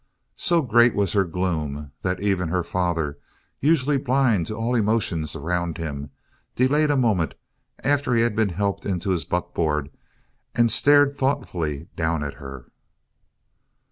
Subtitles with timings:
[0.37, 3.19] So great was her gloom that even her father,
[3.59, 6.09] usually blind to all emotions around him,
[6.55, 7.35] delayed a moment
[7.83, 9.91] after he had been helped into his buckboard
[10.55, 12.71] and stared thoughtfully down at her.